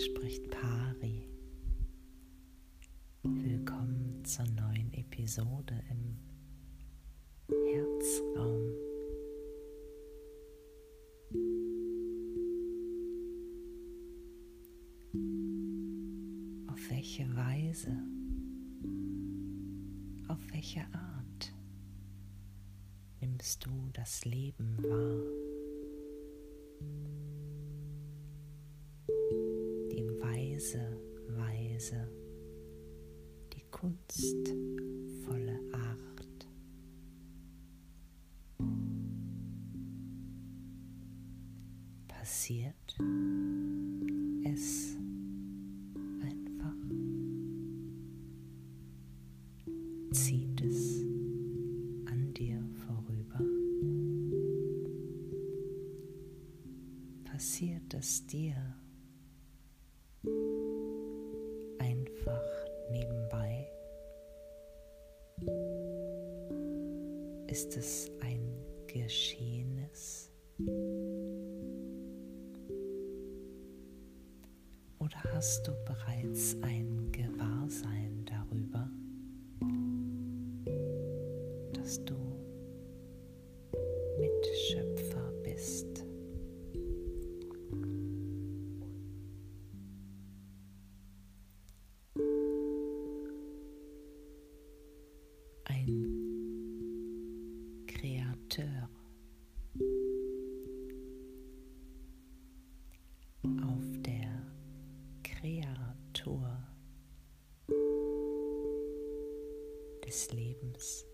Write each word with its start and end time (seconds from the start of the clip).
spricht 0.00 0.48
Pari. 0.50 1.28
Willkommen 3.22 4.24
zur 4.24 4.46
neuen 4.46 4.90
Episode 4.94 5.74
im 5.90 6.16
Herzraum. 7.66 8.72
Auf 16.68 16.90
welche 16.90 17.36
Weise, 17.36 17.94
auf 20.28 20.40
welche 20.50 20.80
Art 20.94 21.52
nimmst 23.20 23.66
du 23.66 23.90
das 23.92 24.24
Leben 24.24 24.78
wahr? 24.82 25.40
Weise 30.60 30.94
Weise, 31.38 32.06
die 33.54 33.62
kunstvolle 33.70 35.58
Art. 35.72 36.48
Passiert 42.08 42.74
es 44.44 44.96
einfach? 46.20 46.76
Zieht 50.12 50.60
es 50.60 51.00
an 52.04 52.34
dir 52.36 52.62
vorüber? 52.86 53.40
Passiert 57.24 57.94
es 57.94 58.26
dir? 58.26 58.79
Ist 67.50 67.76
es 67.76 68.08
ein 68.20 68.48
Geschehenes? 68.86 70.30
Oder 75.00 75.18
hast 75.34 75.66
du 75.66 75.72
bereits 75.84 76.56
ein 76.62 77.10
Gewahrsein 77.10 78.24
darüber, 78.24 78.88
dass 81.72 82.04
du 82.04 82.29
Lebens. 110.80 111.06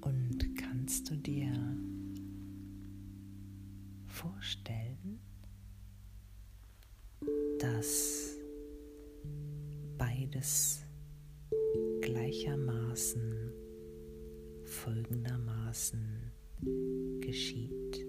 Und 0.00 0.56
kannst 0.56 1.10
du 1.10 1.16
dir 1.16 1.52
vorstellen, 4.06 5.20
dass 7.58 8.36
beides 9.98 10.84
gleichermaßen 12.00 13.52
folgendermaßen 14.64 16.32
geschieht. 17.20 18.03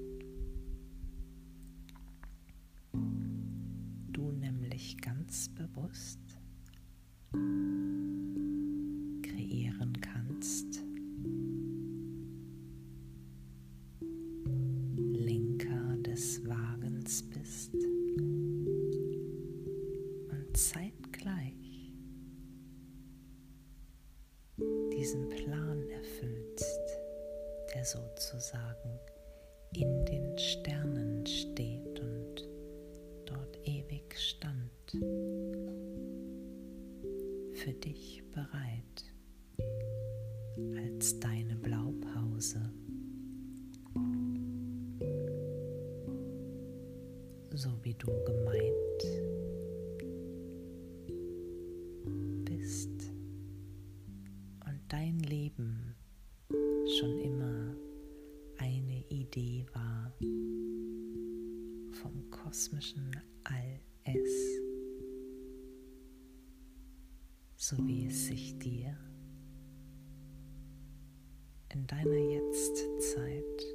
Sozusagen 28.35 28.99
in 29.73 30.05
den 30.05 30.37
Sternen 30.37 31.25
steht 31.25 31.99
und 31.99 32.47
dort 33.25 33.57
ewig 33.63 34.17
stand, 34.17 34.71
für 37.53 37.73
dich 37.73 38.23
bereit 38.31 39.13
als 40.77 41.19
deine 41.19 41.55
Blaupause. 41.55 42.61
So 47.51 47.69
wie 47.83 47.93
du 47.93 48.07
gemeint 48.25 48.75
dein 54.87 55.19
Leben 55.19 55.95
schon 56.99 57.19
immer 57.19 57.84
Idee 59.09 59.65
war 59.73 60.13
vom 61.91 62.29
kosmischen 62.29 63.11
All-Es, 63.43 64.61
so 67.55 67.77
wie 67.87 68.07
es 68.07 68.27
sich 68.27 68.57
dir 68.59 68.97
in 71.73 71.87
deiner 71.87 72.15
Jetztzeit 72.15 73.65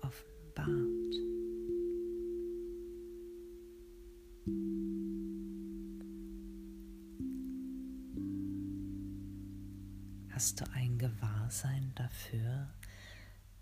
offenbart. 0.00 1.14
Hast 10.30 10.60
du 10.60 10.64
ein 10.72 10.98
Gewahrsein 10.98 11.92
dafür, 11.94 12.68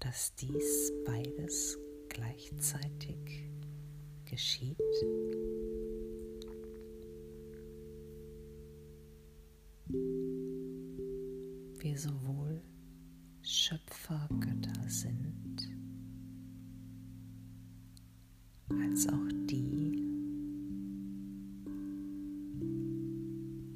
dass 0.03 0.35
dies 0.35 0.93
beides 1.07 1.79
gleichzeitig 2.09 3.49
geschieht? 4.25 4.77
Wir 11.79 11.99
sowohl 11.99 12.61
Schöpfergötter 13.43 14.89
sind, 14.89 15.69
als 18.71 19.09
auch 19.09 19.29
die, 19.49 20.03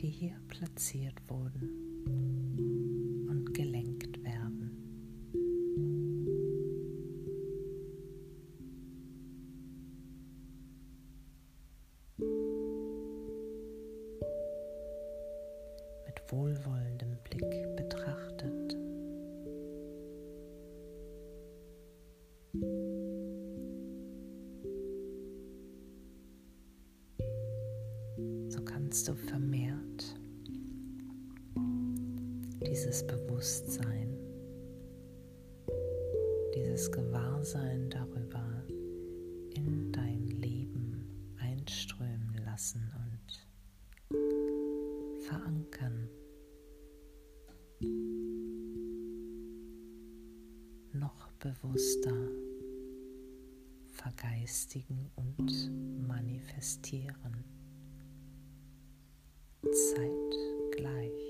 die 0.01 0.09
hier 0.09 0.37
platziert 0.49 1.23
wurden. 1.29 2.96
Wohlwollendem 16.29 17.17
Blick 17.25 17.77
betrachtet. 17.77 18.77
So 28.49 28.63
kannst 28.65 29.09
du 29.09 29.15
vermehrt 29.15 30.17
dieses 32.67 33.07
Bewusstsein, 33.07 34.17
dieses 36.55 36.91
Gewahrsein 36.91 37.91
darüber 37.91 38.56
bewusster 51.39 52.31
vergeistigen 53.93 55.11
und 55.17 55.71
manifestieren. 56.07 57.45
Zeitgleich. 59.63 61.26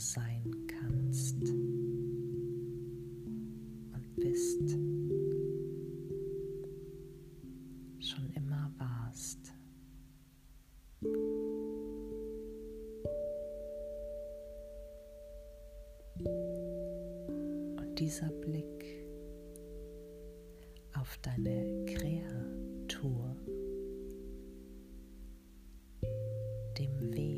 Sein 0.00 0.66
kannst 0.66 1.42
und 3.92 4.16
bist. 4.16 4.78
dieser 18.00 18.30
Blick 18.30 19.04
auf 20.98 21.18
deine 21.18 21.84
Kreatur, 21.84 23.36
dem 26.78 27.12
Weg 27.12 27.29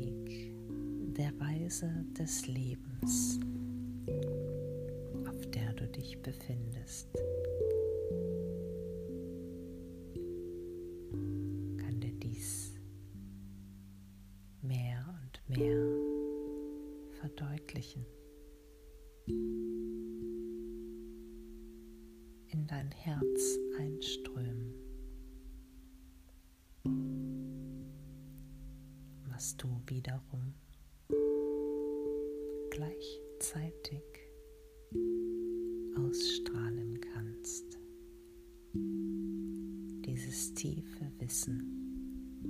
Reise 1.63 2.05
des 2.19 2.45
Lebens, 2.47 3.39
auf 5.25 5.45
der 5.51 5.71
du 5.73 5.87
dich 5.87 6.21
befindest. 6.21 7.07
Kann 11.77 12.01
dir 12.01 12.13
dies 12.21 12.73
mehr 14.61 15.05
und 15.07 15.57
mehr 15.57 15.87
verdeutlichen. 17.21 18.05
in 22.49 22.67
dein 22.67 22.91
Herz 22.91 23.57
einströmen, 23.79 24.73
was 29.31 29.55
du 29.57 29.81
wiederum 29.87 30.53
gleichzeitig 32.73 34.01
ausstrahlen 35.95 36.99
kannst. 37.13 37.77
Dieses 38.73 40.55
tiefe 40.55 41.11
Wissen, 41.19 42.41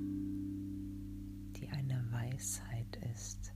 die 1.58 1.68
eine 1.68 2.08
Weisheit 2.10 2.98
ist, 3.14 3.52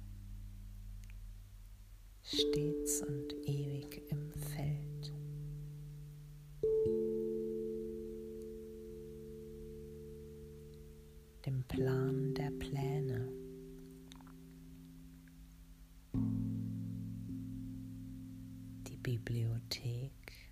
stets 2.22 3.02
und 3.02 3.37
Bibliothek 19.08 20.52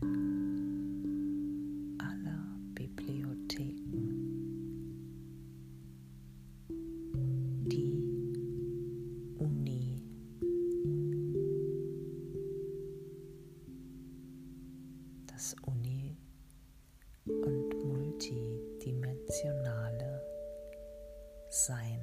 aller 2.00 2.48
Bibliotheken. 2.74 4.08
Die 7.68 8.00
Uni. 9.40 10.02
Das 15.28 15.54
Uni 15.66 16.16
und 17.26 17.76
multidimensionale 17.84 20.22
sein. 21.50 21.95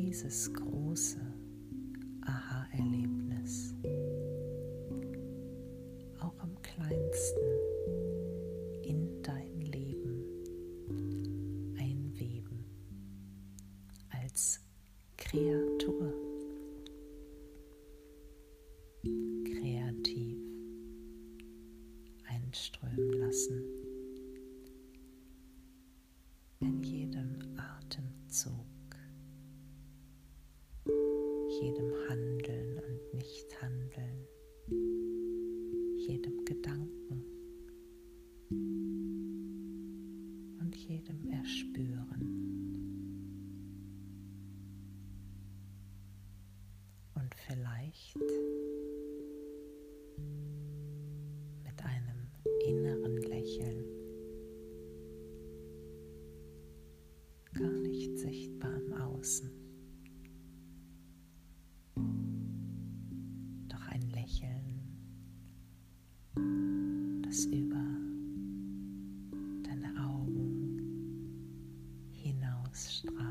Dieses 0.00 0.50
große 0.54 1.20
jedem 36.10 36.44
Gedanken 36.44 37.22
und 40.58 40.76
jedem 40.76 41.24
Erspüren. 41.30 42.49
Ausstrahlung. 72.72 73.29